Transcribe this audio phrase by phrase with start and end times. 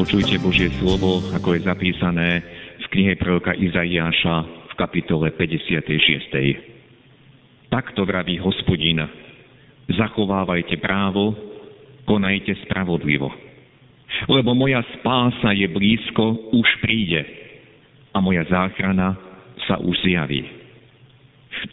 [0.00, 2.40] Počujte Božie slovo, ako je zapísané
[2.80, 7.68] v knihe proroka Izaiáša v kapitole 56.
[7.68, 8.96] Takto vraví hospodin,
[9.92, 11.36] zachovávajte právo,
[12.08, 13.28] konajte spravodlivo.
[14.24, 17.20] Lebo moja spása je blízko, už príde
[18.16, 19.20] a moja záchrana
[19.68, 20.59] sa už zjaví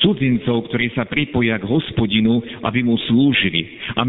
[0.03, 4.03] cudzincov, ktorí sa pripoja k hospodinu, aby mu slúžili a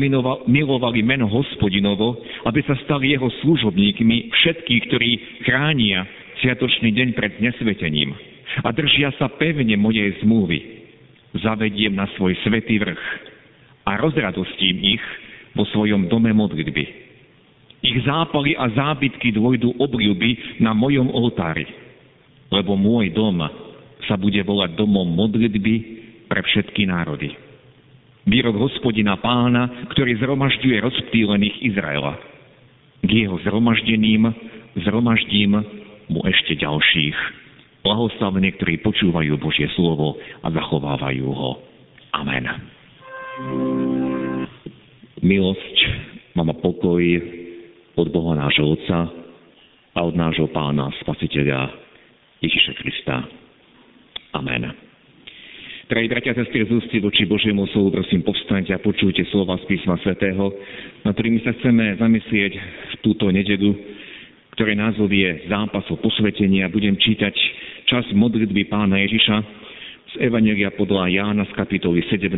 [0.47, 5.11] milovali meno hospodinovo, aby sa stali jeho služobníkmi všetkých, ktorí
[5.47, 6.05] chránia
[6.43, 8.15] sviatočný deň pred nesvetením
[8.63, 10.81] a držia sa pevne mojej zmluvy.
[11.39, 13.03] Zavediem na svoj svetý vrch
[13.85, 15.05] a rozradostím ich
[15.53, 16.85] vo svojom dome modlitby.
[17.85, 21.69] Ich zápaly a zábytky dôjdu obľuby na mojom oltári,
[22.51, 23.39] lebo môj dom
[24.09, 25.75] sa bude volať domom modlitby
[26.27, 27.37] pre všetky národy.
[28.29, 32.17] Výrok hospodina pána, ktorý zhromažďuje rozptýlených Izraela.
[33.05, 34.29] K jeho zhromaždeným
[34.85, 35.57] zhromaždím
[36.13, 37.17] mu ešte ďalších.
[37.85, 41.53] Blahoslavení, ktorí počúvajú Božie slovo a zachovávajú ho.
[42.13, 42.45] Amen.
[45.25, 45.77] Milosť,
[46.37, 47.01] mama pokoj
[47.97, 49.09] od Boha nášho Otca
[49.95, 51.73] a od nášho Pána Spasiteľa
[52.45, 53.38] Ježiša Krista.
[54.33, 54.89] Amen.
[55.89, 59.97] Drahí bratia sestry, z ústy voči Božiemu slovu, prosím, povstaňte a počujte slova z písma
[60.05, 60.53] svätého,
[61.01, 63.73] na ktorými sa chceme zamyslieť v túto nededu,
[64.53, 67.33] ktoré názov je zápas o posvetenie a budem čítať
[67.89, 69.37] čas modlitby pána Ježiša
[70.13, 72.37] z Evangelia podľa Jána z kapitoly 17,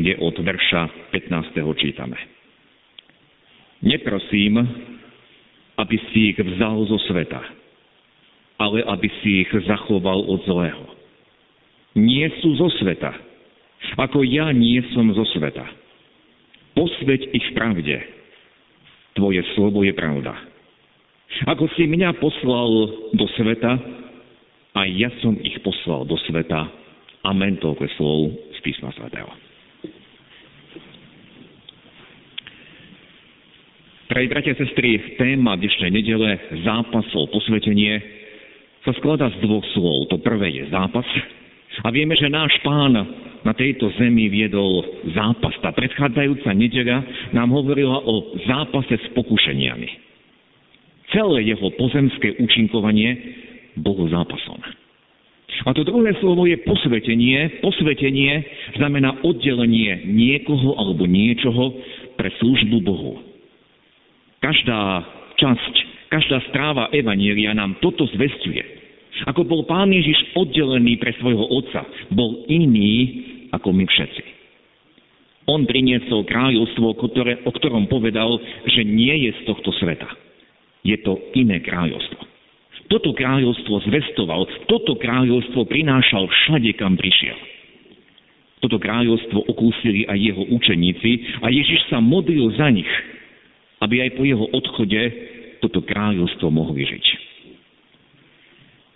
[0.00, 1.60] kde od verša 15.
[1.76, 2.16] čítame.
[3.84, 4.56] Neprosím,
[5.76, 7.44] aby si ich vzal zo sveta,
[8.56, 10.99] ale aby si ich zachoval od zlého
[11.98, 13.10] nie sú zo sveta,
[13.98, 15.66] ako ja nie som zo sveta.
[16.76, 17.96] Posveď ich v pravde.
[19.18, 20.32] Tvoje slovo je pravda.
[21.50, 22.70] Ako si mňa poslal
[23.14, 23.74] do sveta,
[24.70, 26.70] a ja som ich poslal do sveta.
[27.26, 28.18] Amen, toľko slov
[28.54, 29.28] z písma svätého.
[34.10, 36.34] Drahí bratia a sestry, téma dnešnej nedele,
[36.66, 37.94] zápas o posvetenie,
[38.82, 40.10] sa skladá z dvoch slov.
[40.10, 41.06] To prvé je zápas,
[41.80, 42.92] a vieme, že náš pán
[43.40, 44.84] na tejto zemi viedol
[45.16, 45.56] zápas.
[45.64, 46.98] Tá predchádzajúca nedeľa
[47.32, 49.88] nám hovorila o zápase s pokušeniami.
[51.10, 53.10] Celé jeho pozemské účinkovanie
[53.80, 54.60] bolo zápasom.
[55.66, 57.60] A to druhé slovo je posvetenie.
[57.60, 58.32] Posvetenie
[58.78, 61.74] znamená oddelenie niekoho alebo niečoho
[62.14, 63.18] pre službu Bohu.
[64.40, 65.04] Každá
[65.36, 65.74] časť,
[66.08, 68.62] každá stráva Evanielia nám toto zvestuje.
[69.28, 74.24] Ako bol pán Ježiš oddelený pre svojho otca, bol iný ako my všetci.
[75.50, 78.38] On priniesol kráľovstvo, ktoré, o ktorom povedal,
[78.70, 80.06] že nie je z tohto sveta.
[80.86, 82.22] Je to iné kráľovstvo.
[82.90, 87.38] Toto kráľovstvo zvestoval, toto kráľovstvo prinášal všade, kam prišiel.
[88.60, 92.90] Toto kráľovstvo okúsili aj jeho učeníci a Ježiš sa modlil za nich,
[93.80, 95.00] aby aj po jeho odchode
[95.64, 97.29] toto kráľovstvo mohli žiť.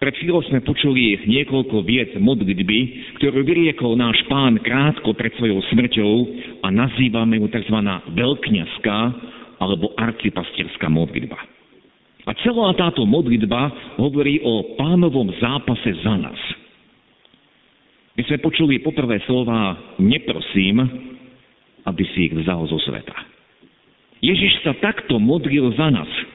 [0.04, 2.78] Pred chvíľou sme počuli niekoľko viec modlitby,
[3.16, 6.12] ktorú vyriekol náš pán krátko pred svojou smrťou
[6.60, 7.72] a nazývame ju tzv.
[8.12, 8.98] veľkňazská
[9.64, 11.40] alebo arcipastierská modlitba.
[12.28, 16.36] A celá táto modlitba hovorí o pánovom zápase za nás.
[18.20, 20.84] My sme počuli poprvé slova neprosím,
[21.88, 23.16] aby si ich vzal zo sveta.
[24.20, 26.33] Ježiš sa takto modlil za nás.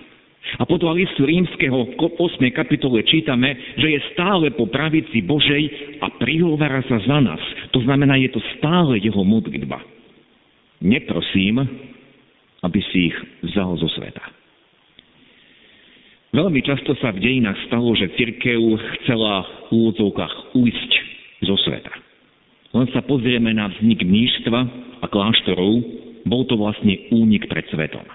[0.57, 2.17] A podľa listu rímskeho 8.
[2.49, 5.63] kapitole čítame, že je stále po pravici Božej
[6.01, 7.41] a prihovára sa za nás.
[7.75, 9.77] To znamená, je to stále jeho modlitba.
[10.81, 11.61] Neprosím,
[12.65, 14.23] aby si ich vzal zo sveta.
[16.29, 18.61] Veľmi často sa v dejinách stalo, že cirkev
[19.01, 20.91] chcela v úvodzovkách ujsť
[21.45, 21.93] zo sveta.
[22.69, 24.59] Len sa pozrieme na vznik mníštva
[25.01, 25.81] a kláštorov,
[26.29, 28.05] bol to vlastne únik pred svetom.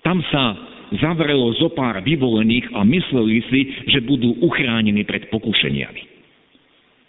[0.00, 0.56] Tam sa
[0.96, 3.60] zavrelo zo pár vyvolených a mysleli si,
[3.92, 6.02] že budú uchránení pred pokušeniami.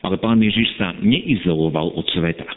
[0.04, 2.48] Ale pán Ježiš sa neizoloval od sveta.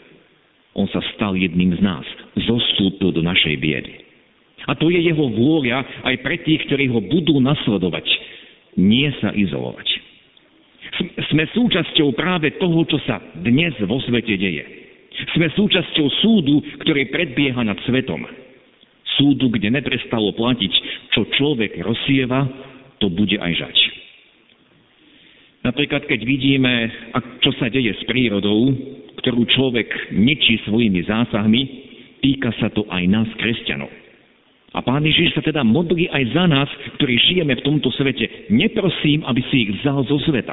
[0.73, 2.05] On sa stal jedným z nás.
[2.39, 3.93] Zostúpil do našej biedy.
[4.63, 8.07] A to je jeho vôľa aj pre tých, ktorí ho budú nasledovať.
[8.79, 9.87] Nie sa izolovať.
[11.29, 14.63] Sme súčasťou práve toho, čo sa dnes vo svete deje.
[15.35, 18.23] Sme súčasťou súdu, ktorý predbieha nad svetom.
[19.23, 20.73] Súdu, kde neprestalo platiť,
[21.15, 22.43] čo človek rozsieva,
[22.99, 23.77] to bude aj žať.
[25.63, 26.91] Napríklad, keď vidíme,
[27.39, 28.67] čo sa deje s prírodou,
[29.23, 31.61] ktorú človek ničí svojimi zásahmi,
[32.19, 33.87] týka sa to aj nás, kresťanov.
[34.75, 36.67] A Pán Ježiš sa teda modlí aj za nás,
[36.99, 38.51] ktorí žijeme v tomto svete.
[38.51, 40.51] Neprosím, aby si ich vzal zo sveta.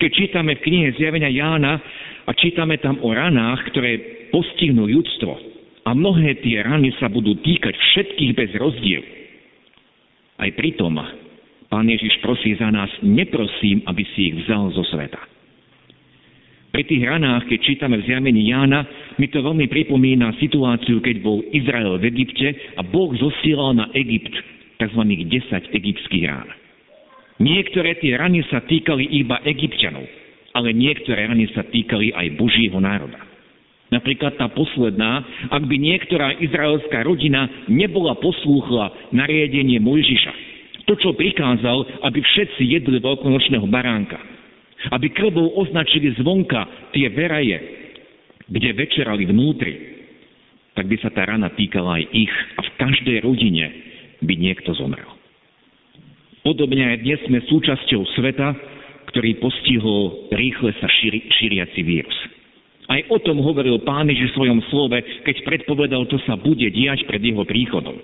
[0.00, 1.76] Keď čítame v knihe Zjavenia Jána
[2.24, 4.00] a čítame tam o ranách, ktoré
[4.32, 5.47] postihnú ľudstvo,
[5.88, 9.00] a mnohé tie rany sa budú týkať všetkých bez rozdiel.
[10.36, 11.00] Aj pritom
[11.68, 15.20] Pán Ježiš prosí za nás, neprosím, aby si ich vzal zo sveta.
[16.72, 18.84] Pri tých ranách, keď čítame v zjavení Jána,
[19.16, 24.32] mi to veľmi pripomína situáciu, keď bol Izrael v Egypte a Boh zosielal na Egypt
[24.80, 25.02] tzv.
[25.02, 26.48] 10 egyptských rán.
[27.40, 30.04] Niektoré tie rany sa týkali iba egyptianov,
[30.56, 33.27] ale niektoré rany sa týkali aj Božího národa.
[33.88, 40.32] Napríklad tá posledná, ak by niektorá izraelská rodina nebola poslúchla nariadenie Mojžiša,
[40.84, 44.20] to, čo prikázal, aby všetci jedli veľkonočného baránka,
[44.92, 47.56] aby krvou označili zvonka tie veraje,
[48.48, 49.74] kde večerali vnútri,
[50.76, 53.66] tak by sa tá rana týkala aj ich a v každej rodine
[54.24, 55.18] by niekto zomrel.
[56.44, 58.48] Podobne aj dnes sme súčasťou sveta,
[59.12, 62.16] ktorý postihol rýchle sa šíri, šíriaci vírus.
[62.88, 64.96] Aj o tom hovoril pán Ježiš v svojom slove,
[65.28, 68.00] keď predpovedal, čo sa bude diať pred jeho príchodom.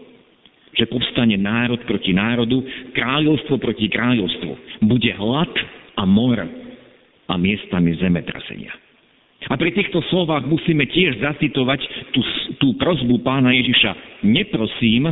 [0.77, 2.61] Že povstane národ proti národu,
[2.93, 4.85] kráľovstvo proti kráľovstvu.
[4.85, 5.53] Bude hlad
[5.97, 6.37] a mor
[7.25, 8.77] a miestami zemetrasenia.
[9.49, 11.81] A pri týchto slovách musíme tiež zacitovať
[12.13, 12.21] tú,
[12.61, 14.25] tú prozbu pána Ježiša.
[14.25, 15.09] Neprosím,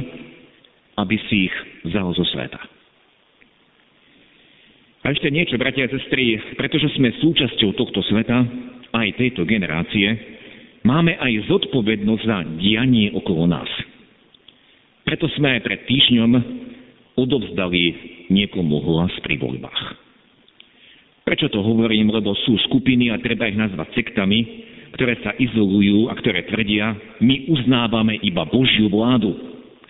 [0.96, 1.56] aby si ich
[1.88, 2.60] vzal zo sveta.
[5.02, 8.38] A ešte niečo, bratia a sestry, pretože sme súčasťou tohto sveta,
[8.92, 10.08] aj tejto generácie,
[10.84, 13.68] máme aj zodpovednosť za dianie okolo nás.
[15.02, 16.30] Preto sme aj pred týždňom
[17.18, 17.82] odovzdali
[18.32, 19.82] niekomu hlas pri voľbách.
[21.22, 22.10] Prečo to hovorím?
[22.10, 24.40] Lebo sú skupiny, a treba ich nazvať sektami,
[24.98, 26.92] ktoré sa izolujú a ktoré tvrdia,
[27.24, 29.32] my uznávame iba Božiu vládu.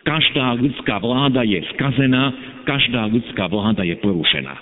[0.02, 2.34] Každá ľudská vláda je skazená,
[2.66, 4.54] každá ľudská vláda je porušená.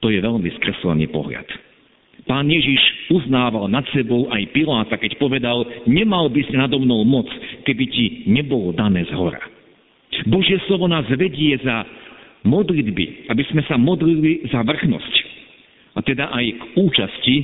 [0.00, 1.44] To je veľmi skreslený pohľad.
[2.28, 7.26] Pán Ježiš uznával nad sebou aj Piláta, keď povedal, nemal by si nado mnou moc,
[7.64, 9.40] keby ti nebolo dané z hora.
[10.28, 11.86] Božie slovo nás vedie za
[12.44, 15.14] modlitby, aby sme sa modlili za vrchnosť
[15.96, 17.36] a teda aj k účasti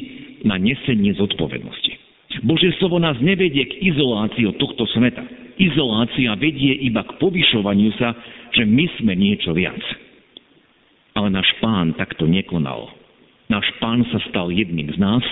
[0.47, 1.93] na nesenie zodpovednosti.
[2.45, 5.25] Božie slovo nás nevedie k izolácii od tohto sveta.
[5.57, 8.13] Izolácia vedie iba k povyšovaniu sa,
[8.53, 9.81] že my sme niečo viac.
[11.17, 12.93] Ale náš pán takto nekonal.
[13.47, 15.23] Náš pán sa stal jedným z nás,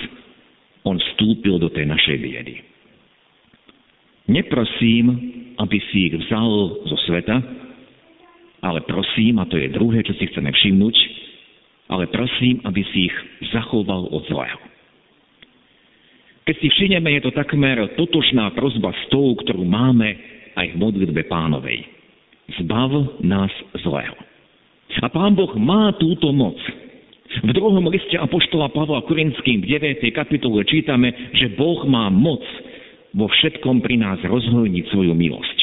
[0.87, 2.55] on vstúpil do tej našej biedy.
[4.31, 5.05] Neprosím,
[5.59, 7.37] aby si ich vzal zo sveta,
[8.65, 10.95] ale prosím, a to je druhé, čo si chceme všimnúť,
[11.91, 13.15] ale prosím, aby si ich
[13.53, 14.57] zachoval od zlého.
[16.45, 20.13] Keď si všimneme, je to takmer totožná prozba s tou, ktorú máme
[20.53, 21.85] aj v modlitbe pánovej.
[22.61, 23.49] Zbav nás
[23.81, 24.17] zlého.
[25.01, 26.57] A pán Boh má túto moc.
[27.43, 30.07] V druhom liste Apoštola Pavla Korinským v 9.
[30.15, 32.39] kapitole čítame, že Boh má moc
[33.11, 35.57] vo všetkom pri nás rozhojniť svoju milosť.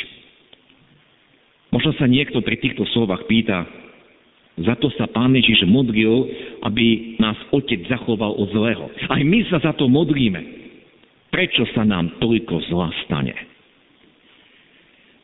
[1.72, 3.64] Možno sa niekto pri týchto slovách pýta,
[4.60, 6.28] za to sa Pán Ježiš modlil,
[6.60, 8.92] aby nás Otec zachoval od zlého.
[9.08, 10.60] Aj my sa za to modlíme.
[11.32, 13.32] Prečo sa nám toľko zla stane?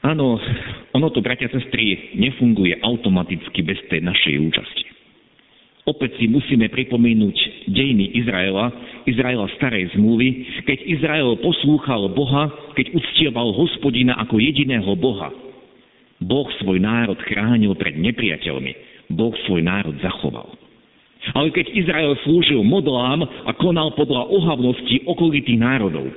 [0.00, 0.40] Áno,
[0.96, 4.87] ono to, bratia a sestry, nefunguje automaticky bez tej našej účasti.
[5.88, 7.36] Opäť si musíme pripomínuť
[7.72, 8.68] dejiny Izraela,
[9.08, 15.32] Izraela starej zmluvy, keď Izrael poslúchal Boha, keď uctieval hospodina ako jediného Boha.
[16.20, 18.72] Boh svoj národ chránil pred nepriateľmi.
[19.16, 20.52] Boh svoj národ zachoval.
[21.32, 26.12] Ale keď Izrael slúžil modlám a konal podľa ohavnosti okolitých národov,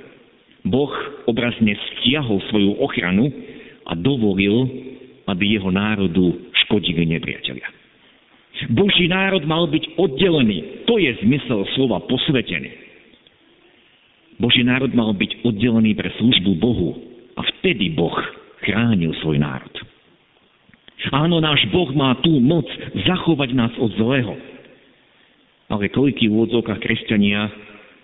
[0.68, 0.92] Boh
[1.32, 3.32] obrazne stiahol svoju ochranu
[3.88, 4.68] a dovolil,
[5.32, 7.81] aby jeho národu škodili nepriatelia.
[8.72, 10.88] Boží národ mal byť oddelený.
[10.88, 12.72] To je zmysel slova posvetený.
[14.40, 16.98] Boží národ mal byť oddelený pre službu Bohu
[17.38, 18.16] a vtedy Boh
[18.64, 19.76] chránil svoj národ.
[21.12, 22.66] Áno, náš Boh má tú moc
[23.06, 24.38] zachovať nás od zlého.
[25.72, 27.50] Ale koľký v úvodzovkách kresťania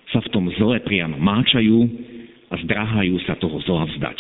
[0.09, 1.83] sa v tom zle priam máčajú
[2.47, 4.19] a zdráhajú sa toho zla vzdať.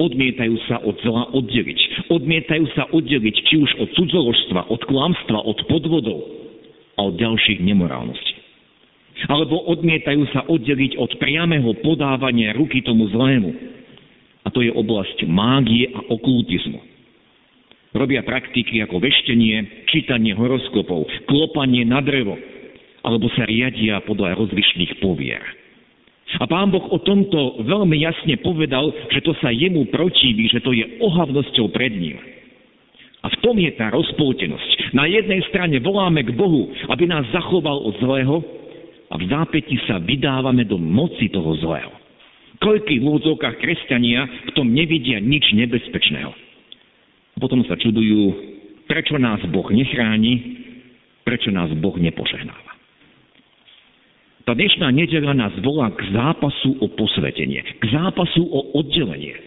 [0.00, 2.08] Odmietajú sa od zla oddeliť.
[2.08, 6.20] Odmietajú sa oddeliť či už od cudzoložstva, od klamstva, od podvodov
[6.96, 8.34] a od ďalších nemorálností.
[9.28, 13.52] Alebo odmietajú sa oddeliť od priamého podávania ruky tomu zlému.
[14.42, 16.80] A to je oblasť mágie a okultizmu.
[17.92, 22.34] Robia praktiky ako veštenie, čítanie horoskopov, klopanie na drevo,
[23.04, 25.61] alebo sa riadia podľa rozlišných povier.
[26.40, 30.72] A pán Boh o tomto veľmi jasne povedal, že to sa jemu protiví, že to
[30.72, 32.16] je ohavnosťou pred ním.
[33.22, 34.96] A v tom je tá rozpoltenosť.
[34.96, 38.42] Na jednej strane voláme k Bohu, aby nás zachoval od zlého
[39.12, 41.92] a v zápäti sa vydávame do moci toho zlého.
[42.62, 46.32] Koľkých v úvodzovkách kresťania v tom nevidia nič nebezpečného.
[47.38, 48.34] Potom sa čudujú,
[48.86, 50.62] prečo nás Boh nechráni,
[51.26, 52.71] prečo nás Boh nepožehnáva.
[54.42, 59.38] Tá dnešná nedela nás volá k zápasu o posvetenie, k zápasu o oddelenie.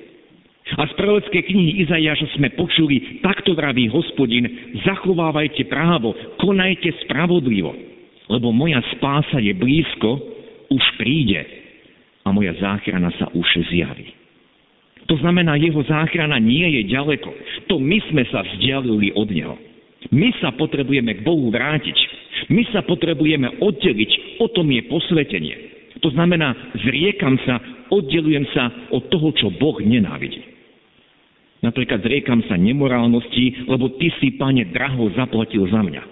[0.79, 4.49] A z prorockej knihy Izajaša sme počuli, takto vraví hospodin,
[4.81, 7.69] zachovávajte právo, konajte spravodlivo,
[8.31, 10.17] lebo moja spása je blízko,
[10.73, 11.45] už príde
[12.25, 14.09] a moja záchrana sa už zjaví.
[15.05, 17.29] To znamená, jeho záchrana nie je ďaleko.
[17.69, 19.55] To my sme sa vzdialili od neho.
[20.09, 21.93] My sa potrebujeme k Bohu vrátiť.
[22.49, 24.41] My sa potrebujeme oddeliť.
[24.41, 25.55] O tom je posvetenie.
[26.03, 26.53] To znamená,
[26.85, 27.57] zriekam sa,
[27.89, 30.43] oddelujem sa od toho, čo Boh nenávidí.
[31.65, 36.03] Napríklad zriekam sa nemorálnosti, lebo ty si, pane, draho zaplatil za mňa.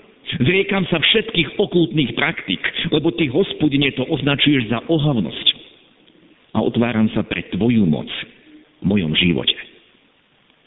[0.41, 5.47] Zriekam sa všetkých okultných praktik, lebo ty, hospodine, to označuješ za ohavnosť.
[6.57, 8.09] A otváram sa pre tvoju moc
[8.81, 9.53] v mojom živote.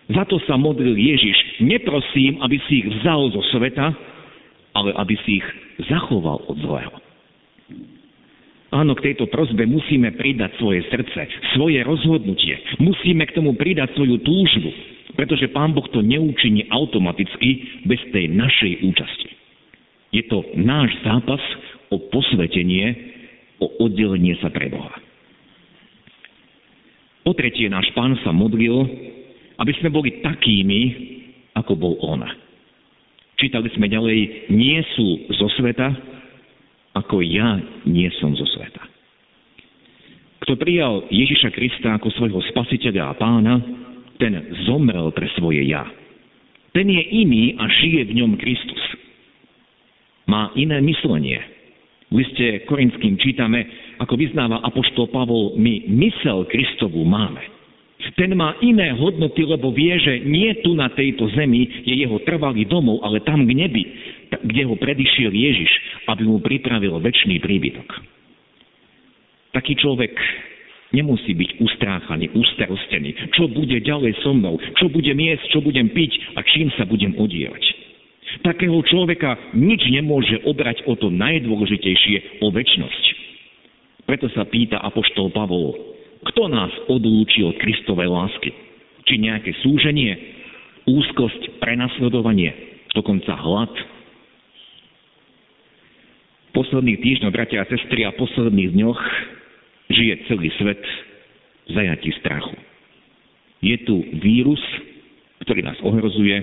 [0.06, 1.66] Za to sa modlil Ježiš.
[1.66, 3.90] Neprosím, aby si ich vzal zo sveta,
[4.76, 5.48] ale aby si ich
[5.88, 6.96] zachoval od zlého.
[8.76, 11.24] Áno, k tejto prozbe musíme pridať svoje srdce,
[11.56, 12.60] svoje rozhodnutie.
[12.76, 14.68] Musíme k tomu pridať svoju túžbu,
[15.16, 19.30] pretože Pán Boh to neučiní automaticky bez tej našej účasti.
[20.12, 21.40] Je to náš zápas
[21.88, 22.92] o posvetenie,
[23.62, 24.92] o oddelenie sa pre Boha.
[27.24, 28.86] Po tretie, náš pán sa modlil,
[29.58, 30.82] aby sme boli takými,
[31.58, 32.22] ako bol on.
[33.36, 35.92] Čítali sme ďalej, nie sú zo sveta,
[36.96, 38.80] ako ja nie som zo sveta.
[40.40, 43.54] Kto prijal Ježiša Krista ako svojho spasiteľa a pána,
[44.16, 44.32] ten
[44.64, 45.84] zomrel pre svoje ja.
[46.72, 48.80] Ten je iný a žije v ňom Kristus.
[50.24, 51.40] Má iné myslenie.
[52.08, 53.68] V liste Korinským čítame,
[54.00, 57.55] ako vyznáva Apoštol Pavol, my mysel Kristovu máme.
[57.96, 62.68] Ten má iné hodnoty, lebo vie, že nie tu na tejto zemi je jeho trvalý
[62.68, 63.84] domov, ale tam k nebi,
[64.44, 65.72] kde ho predišiel Ježiš,
[66.08, 67.88] aby mu pripravil väčší príbytok.
[69.56, 70.12] Taký človek
[70.92, 73.32] nemusí byť ustráchaný, ustarostený.
[73.32, 74.60] Čo bude ďalej so mnou?
[74.76, 75.56] Čo budem jesť?
[75.56, 76.36] Čo budem piť?
[76.36, 77.64] A čím sa budem odievať?
[78.44, 83.04] Takého človeka nič nemôže obrať o to najdôležitejšie, o väčnosť.
[84.04, 85.95] Preto sa pýta Apoštol Pavol,
[86.32, 88.50] kto nás odlúči od Kristovej lásky?
[89.06, 90.18] Či nejaké súženie,
[90.86, 92.50] úzkosť, prenasledovanie,
[92.94, 93.70] dokonca hlad?
[96.50, 99.00] Posledných týždňoch, bratia a sestry, a posledných dňoch
[99.92, 100.82] žije celý svet
[101.66, 102.56] v zajatí strachu.
[103.62, 104.60] Je tu vírus,
[105.46, 106.38] ktorý nás ohrozuje,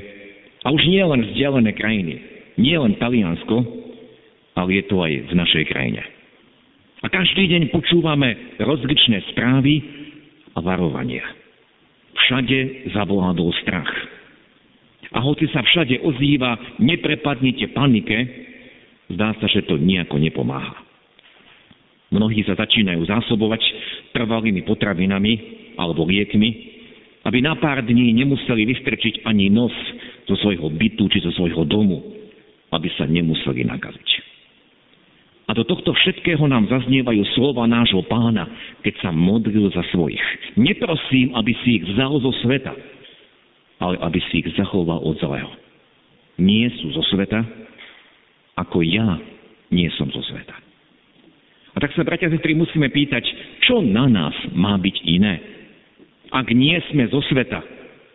[0.64, 2.16] a už nie len vzdialené krajiny,
[2.56, 3.58] nie len Taliansko,
[4.56, 6.13] ale je to aj v našej krajine.
[7.04, 9.84] A každý deň počúvame rozličné správy
[10.56, 11.28] a varovania.
[12.16, 13.92] Všade zavládol strach.
[15.12, 18.18] A hoci sa všade ozýva, neprepadnite panike,
[19.12, 20.80] zdá sa, že to nejako nepomáha.
[22.14, 23.62] Mnohí sa začínajú zásobovať
[24.16, 25.34] trvalými potravinami
[25.76, 26.50] alebo liekmi,
[27.28, 29.74] aby na pár dní nemuseli vystrčiť ani nos
[30.24, 32.00] zo svojho bytu či zo svojho domu,
[32.72, 34.13] aby sa nemuseli nakaziť.
[35.54, 38.50] A do tohto všetkého nám zaznievajú slova nášho pána,
[38.82, 40.18] keď sa modlil za svojich.
[40.58, 42.74] Neprosím, aby si ich vzal zo sveta,
[43.78, 45.54] ale aby si ich zachoval od zlého.
[46.42, 47.46] Nie sú zo sveta,
[48.58, 49.22] ako ja
[49.70, 50.58] nie som zo sveta.
[51.74, 53.22] A tak sa, bratia a sestry, musíme pýtať,
[53.62, 55.38] čo na nás má byť iné?
[56.34, 57.62] Ak nie sme zo sveta,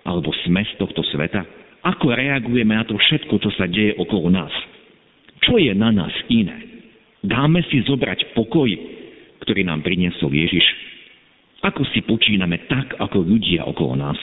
[0.03, 1.47] alebo sme z tohto sveta,
[1.87, 4.51] ako reagujeme na to všetko, čo sa deje okolo nás?
[5.47, 6.78] Čo je na nás iné?
[7.25, 8.71] Dáme si zobrať pokoj,
[9.43, 10.65] ktorý nám priniesol Ježiš.
[11.67, 14.19] Ako si počíname tak, ako ľudia okolo nás.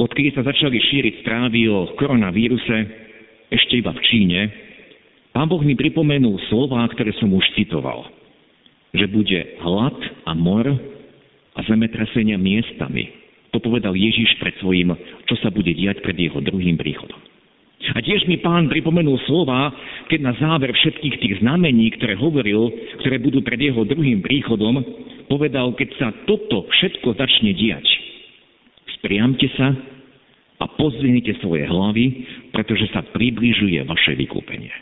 [0.00, 2.76] Odkedy sa začali šíriť správy o koronavíruse,
[3.52, 4.40] ešte iba v Číne,
[5.34, 8.06] Pán Boh mi pripomenul slova, ktoré som už citoval.
[8.94, 9.98] Že bude hlad
[10.30, 10.70] a mor
[11.58, 13.10] a zemetrasenia miestami.
[13.50, 14.94] To povedal Ježiš pred svojim,
[15.26, 17.18] čo sa bude diať pred jeho druhým príchodom.
[17.92, 19.68] A tiež mi pán pripomenul slova,
[20.08, 22.72] keď na záver všetkých tých znamení, ktoré hovoril,
[23.04, 24.80] ktoré budú pred jeho druhým príchodom,
[25.28, 27.84] povedal, keď sa toto všetko začne diať,
[28.96, 29.76] spriamte sa
[30.56, 32.24] a pozdvihnite svoje hlavy,
[32.56, 34.72] pretože sa približuje vaše vykúpenie.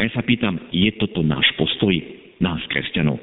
[0.00, 1.92] A ja sa pýtam, je toto náš postoj,
[2.40, 3.20] nás, kresťanov?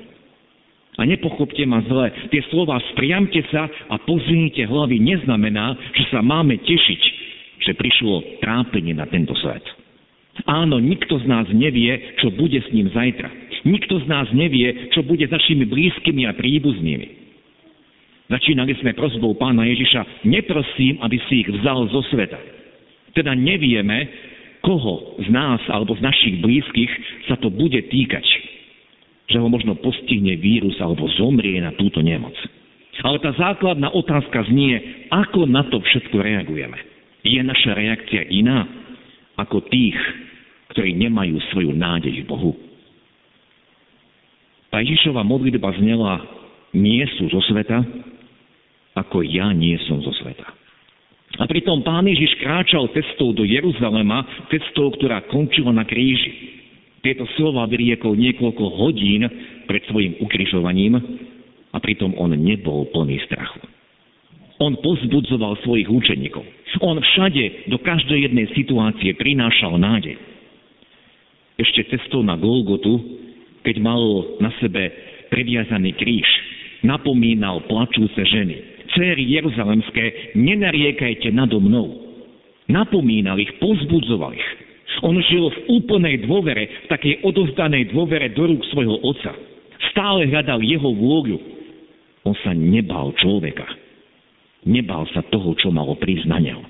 [0.93, 6.61] A nepochopte ma zle, tie slova spriamte sa a pozdvihnite hlavy neznamená, že sa máme
[6.61, 7.22] tešiť,
[7.63, 9.63] že prišlo trápenie na tento svet.
[10.49, 13.29] Áno, nikto z nás nevie, čo bude s ním zajtra.
[13.63, 17.07] Nikto z nás nevie, čo bude s našimi blízkymi a príbuznými.
[18.27, 22.39] Začínali sme prosbou pána Ježiša, neprosím, aby si ich vzal zo sveta.
[23.13, 24.09] Teda nevieme,
[24.65, 26.91] koho z nás alebo z našich blízkych
[27.29, 28.25] sa to bude týkať.
[29.29, 32.33] Že ho možno postihne vírus alebo zomrie na túto nemoc.
[33.03, 36.92] Ale tá základná otázka znie, ako na to všetko reagujeme.
[37.23, 38.67] Je naša reakcia iná
[39.39, 39.95] ako tých,
[40.75, 42.51] ktorí nemajú svoju nádej v Bohu?
[44.67, 46.19] Tá Ježišova modlitba znela,
[46.73, 47.79] nie sú zo sveta,
[48.97, 50.45] ako ja nie som zo sveta.
[51.41, 54.21] A pritom pán Ježiš kráčal cestou do Jeruzalema,
[54.53, 56.61] cestou, ktorá končila na kríži.
[57.01, 59.25] Tieto slova vyriekol niekoľko hodín
[59.65, 61.01] pred svojim ukrižovaním
[61.73, 63.72] a pritom on nebol plný strachu.
[64.61, 66.45] On pozbudzoval svojich učeníkov.
[66.81, 70.17] On všade, do každej jednej situácie prinášal nádej.
[71.57, 72.97] Ešte cestou na Golgotu,
[73.61, 74.01] keď mal
[74.41, 74.89] na sebe
[75.29, 76.25] previazaný kríž,
[76.81, 78.85] napomínal plačúce ženy.
[78.93, 82.13] Céry Jeruzalemské, nenariekajte nado mnou.
[82.69, 84.49] Napomínal ich, pozbudzoval ich.
[85.01, 89.33] On žil v úplnej dôvere, v takej odovzdanej dôvere do rúk svojho otca.
[89.89, 91.37] Stále hľadal jeho vôľu.
[92.23, 93.65] On sa nebal človeka.
[94.63, 96.63] Nebal sa toho, čo malo prísť na neho.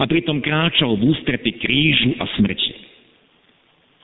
[0.00, 2.72] A pritom kráčal v ústrety krížu a smrti.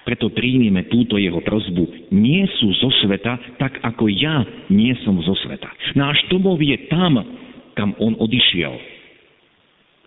[0.05, 2.13] Preto príjmime túto jeho prozbu.
[2.13, 5.69] Nie sú zo sveta, tak ako ja nie som zo sveta.
[5.97, 7.21] Náš domov je tam,
[7.77, 8.75] kam on odišiel,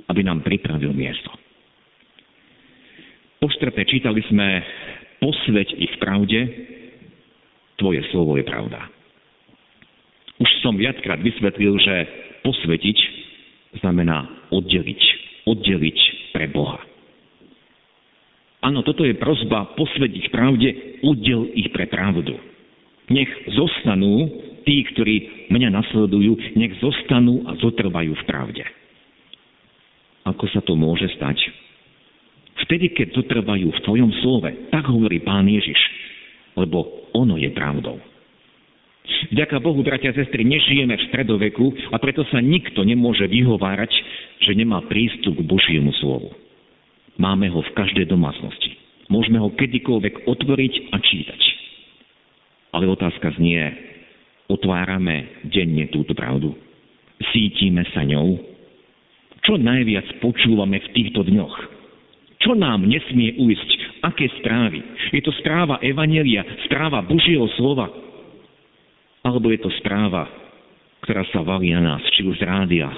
[0.09, 1.29] aby nám pripravil miesto.
[3.37, 4.63] Po štvrté čítali sme
[5.19, 6.47] posveť ich pravde,
[7.79, 8.87] tvoje slovo je pravda.
[10.41, 11.95] Už som viackrát vysvetlil, že
[12.43, 13.22] posvetiť
[13.81, 15.01] znamená oddeliť.
[15.43, 15.99] Oddeliť
[16.31, 16.79] pre Boha.
[18.63, 22.39] Áno, toto je prozba posvediť pravde, uddel ich pre pravdu.
[23.11, 24.31] Nech zostanú
[24.63, 28.63] tí, ktorí mňa nasledujú, nech zostanú a zotrvajú v pravde.
[30.23, 31.35] Ako sa to môže stať?
[32.63, 35.79] Vtedy, keď zotrvajú v tvojom slove, tak hovorí pán Ježiš,
[36.55, 37.99] lebo ono je pravdou.
[39.31, 43.91] Vďaka Bohu, bratia a sestry, nežijeme v stredoveku a preto sa nikto nemôže vyhovárať,
[44.43, 46.33] že nemá prístup k Božiemu slovu.
[47.15, 48.73] Máme ho v každej domácnosti.
[49.07, 51.41] Môžeme ho kedykoľvek otvoriť a čítať.
[52.73, 53.61] Ale otázka znie,
[54.49, 56.57] otvárame denne túto pravdu?
[57.29, 58.41] Sítime sa ňou?
[59.45, 61.55] Čo najviac počúvame v týchto dňoch?
[62.41, 63.69] Čo nám nesmie ujsť?
[64.03, 64.83] Aké správy?
[65.15, 67.87] Je to správa Evanelia, správa Božieho slova,
[69.23, 70.27] alebo je to správa,
[71.03, 72.91] ktorá sa valí na nás, či už z rádia,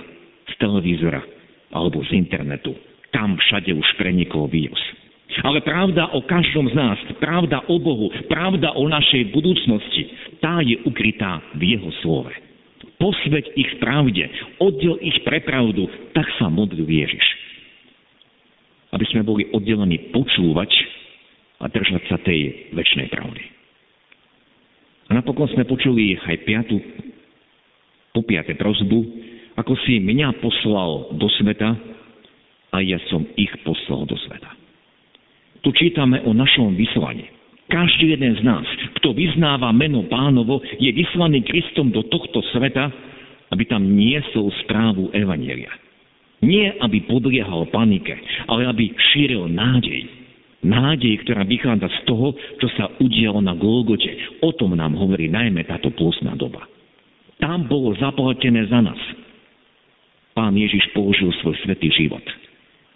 [0.49, 1.21] z televízora,
[1.73, 2.73] alebo z internetu.
[3.13, 4.81] Tam všade už prenikol vírus.
[5.41, 10.05] Ale pravda o každom z nás, pravda o Bohu, pravda o našej budúcnosti,
[10.37, 12.31] tá je ukrytá v Jeho slove.
[12.95, 14.23] Posveď ich pravde,
[14.61, 17.25] oddel ich pre pravdu, tak sa modlil Ježiš.
[18.95, 20.71] Aby sme boli oddelení počúvať
[21.59, 23.54] a držať sa tej väčšnej pravdy.
[25.09, 26.77] A napokon sme počuli aj piatu,
[28.15, 28.99] po piate prozbu,
[29.59, 31.75] ako si mňa poslal do sveta
[32.71, 34.55] a ja som ich poslal do sveta.
[35.59, 37.27] Tu čítame o našom vyslaní.
[37.65, 38.63] Každý jeden z nás,
[39.01, 42.93] kto vyznáva meno pánovo, je vyslaný Kristom do tohto sveta,
[43.49, 45.73] aby tam niesol správu Evanielia.
[46.45, 48.13] Nie, aby podliehal panike,
[48.45, 50.24] ale aby šíril nádej,
[50.65, 54.09] Nádej, ktorá vychádza z toho, čo sa udialo na Golgote.
[54.41, 56.65] O tom nám hovorí najmä táto pôstna doba.
[57.37, 58.97] Tam bolo zaplatené za nás.
[60.33, 62.23] Pán Ježiš použil svoj svetý život,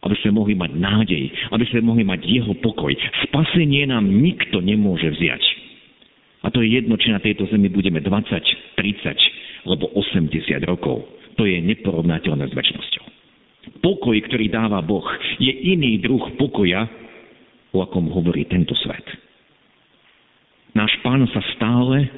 [0.02, 2.92] aby sme mohli mať nádej, aby sme mohli mať jeho pokoj.
[3.30, 5.44] Spasenie nám nikto nemôže vziať.
[6.42, 10.32] A to je jedno, či na tejto zemi budeme 20, 30 alebo 80
[10.66, 11.06] rokov.
[11.38, 13.06] To je neporovnateľné s väčšnosťou.
[13.80, 15.06] Pokoj, ktorý dáva Boh,
[15.38, 16.88] je iný druh pokoja,
[17.74, 19.06] o akom hovorí tento svet.
[20.74, 22.10] Náš pán sa stále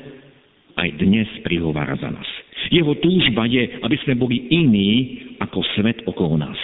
[0.75, 2.27] aj dnes prihovára za nás.
[2.71, 6.59] Jeho túžba je, aby sme boli iní ako svet okolo nás.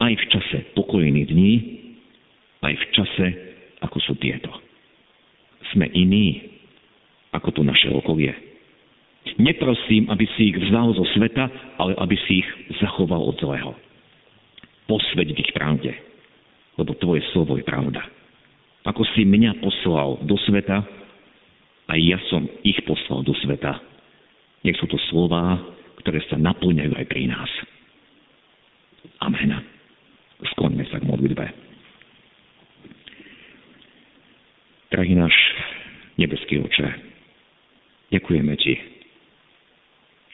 [0.00, 1.52] Aj v čase pokojných dní,
[2.64, 3.26] aj v čase,
[3.84, 4.48] ako sú tieto.
[5.72, 6.50] Sme iní
[7.30, 8.32] ako tu naše okolie.
[9.36, 12.48] Neprosím, aby si ich vzal zo sveta, ale aby si ich
[12.80, 13.72] zachoval od zlého.
[14.88, 15.92] Posveď ich pravde,
[16.80, 18.00] lebo tvoje slovo je pravda.
[18.88, 20.80] Ako si mňa poslal do sveta,
[21.92, 23.76] aj ja som ich poslal do sveta.
[24.64, 25.60] Nech sú to slová,
[26.00, 27.50] ktoré sa naplňajú aj pri nás.
[29.20, 29.52] Amen.
[30.56, 31.44] Skloňme sa k modlitbe.
[34.90, 35.36] Drahý náš
[36.16, 36.88] nebeský oče,
[38.10, 38.74] ďakujeme Ti,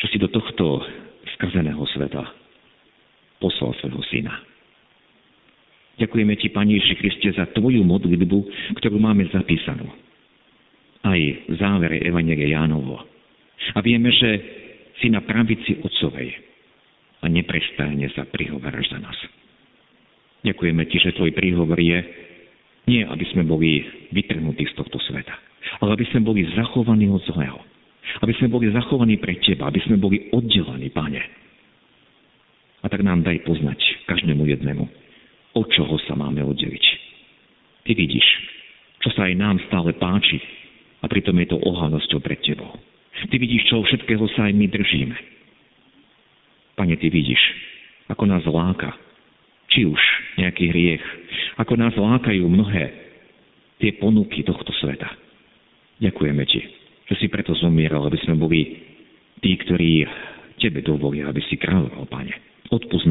[0.00, 0.80] že si do tohto
[1.37, 2.24] skazeného sveta
[3.37, 4.56] poslal svojho syna.
[5.96, 8.38] Ďakujeme Ti, Pani Ježiši Kriste, za Tvoju modlitbu,
[8.76, 9.88] ktorú máme zapísanú.
[11.00, 13.00] Aj v závere Evangelia Jánovo.
[13.72, 14.30] A vieme, že
[15.00, 16.37] si na pravici Otcovej
[17.24, 19.16] a neprestajne sa prihováraš za nás.
[20.44, 21.98] Ďakujeme Ti, že Tvoj príhovor je
[22.87, 23.82] nie, aby sme boli
[24.12, 25.32] vytrhnutí z tohto sveta,
[25.80, 27.59] ale aby sme boli zachovaní od zlého.
[28.22, 31.22] Aby sme boli zachovaní pre Teba, aby sme boli oddelení, Pane.
[32.85, 34.85] A tak nám daj poznať každému jednému,
[35.57, 36.87] od čoho sa máme oddeliť.
[37.88, 38.27] Ty vidíš,
[39.01, 40.37] čo sa aj nám stále páči
[41.01, 42.77] a pritom je to ohavnosťou pred Tebou.
[43.16, 45.16] Ty vidíš, čo všetkého sa aj my držíme.
[46.77, 47.40] Pane, Ty vidíš,
[48.12, 48.92] ako nás láka,
[49.73, 49.99] či už
[50.37, 51.05] nejaký hriech,
[51.57, 52.92] ako nás lákajú mnohé
[53.81, 55.09] tie ponuky tohto sveta.
[56.05, 56.61] Ďakujeme Ti,
[57.09, 58.61] že si preto zomieral, aby sme boli
[59.40, 60.05] tí, ktorí
[60.61, 62.35] Tebe dovolia, aby si kráľoval, Pane.
[62.69, 63.07] Odpúsť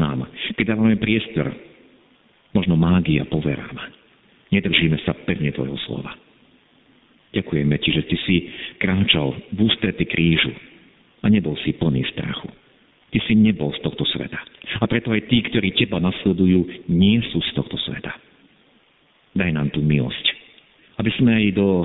[0.54, 1.50] keď dávame priestor,
[2.56, 3.76] možno mágia poverám.
[4.48, 6.16] Nedržíme sa pevne Tvojho slova.
[7.36, 8.36] Ďakujeme Ti, že Ty si
[8.80, 10.56] kráčal v ústrety krížu
[11.20, 12.48] a nebol si plný strachu.
[13.12, 14.40] Ty si nebol z tohto sveta.
[14.80, 18.16] A preto aj tí, ktorí Teba nasledujú, nie sú z tohto sveta.
[19.36, 20.26] Daj nám tú milosť,
[20.96, 21.84] aby sme aj do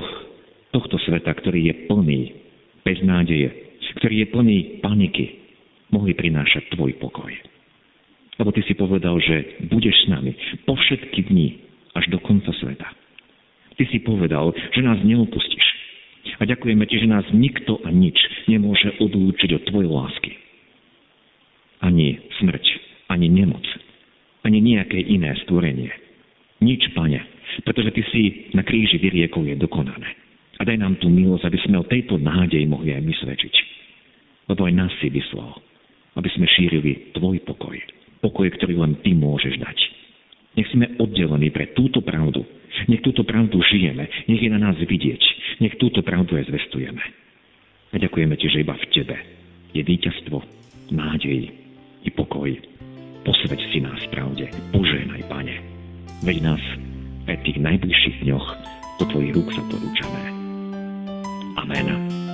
[0.72, 2.20] tohto sveta, ktorý je plný
[2.80, 3.52] beznádeje,
[4.00, 5.24] ktorý je plný paniky,
[5.92, 7.51] mohli prinášať Tvoj pokoj.
[8.42, 10.34] Lebo Ty si povedal, že budeš s nami
[10.66, 11.62] po všetky dni
[11.94, 12.90] až do konca sveta.
[13.78, 15.62] Ty si povedal, že nás neopustíš.
[16.38, 18.18] A ďakujeme ti, že nás nikto a nič
[18.50, 20.32] nemôže odlúčiť od tvojej lásky.
[21.86, 22.66] Ani smrť,
[23.14, 23.62] ani nemoc,
[24.42, 25.94] ani nejaké iné stvorenie.
[26.58, 27.22] Nič, pane,
[27.62, 28.22] pretože ty si
[28.58, 30.18] na kríži vyriekol je dokonané.
[30.58, 33.54] A daj nám tú milosť, aby sme o tejto nádej mohli aj my svedčiť.
[34.50, 35.62] Lebo aj nás si vyslal,
[36.18, 38.01] aby sme šírili tvoj pokoj.
[38.22, 39.78] Pokoj, ktorý len ty môžeš dať.
[40.54, 42.46] Nech sme oddelení pre túto pravdu,
[42.86, 45.22] nech túto pravdu žijeme, nech je na nás vidieť,
[45.58, 47.02] nech túto pravdu aj zvestujeme.
[47.92, 49.16] A ďakujeme Ti, že iba v Tebe
[49.72, 50.38] je víťazstvo,
[50.92, 51.50] nádej
[52.04, 52.52] i pokoj.
[53.22, 55.56] Posveď si nás pravde, požehnaj, Pane.
[56.22, 56.62] Veď nás
[57.26, 58.46] aj v tých najbližších dňoch
[59.02, 60.22] do Tvojich rúk sa porúčame.
[61.58, 62.31] Amen.